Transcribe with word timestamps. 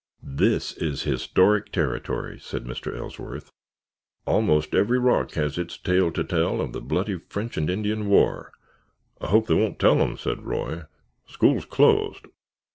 "This 0.23 0.73
is 0.77 1.03
historic 1.03 1.71
territory," 1.71 2.39
said 2.39 2.63
Mr. 2.63 2.97
Ellsworth. 2.97 3.51
"Almost 4.25 4.73
every 4.73 4.97
rock 4.97 5.33
has 5.33 5.59
its 5.59 5.77
tale 5.77 6.11
to 6.13 6.23
tell 6.23 6.59
of 6.59 6.73
the 6.73 6.81
bloody 6.81 7.19
French 7.29 7.55
and 7.55 7.69
Indian 7.69 8.09
War——" 8.09 8.51
"I 9.19 9.27
hope 9.27 9.45
they 9.45 9.53
won't 9.53 9.77
tell 9.77 9.97
them," 9.97 10.17
said 10.17 10.41
Roy. 10.41 10.85
"School's 11.27 11.65
closed." 11.65 12.25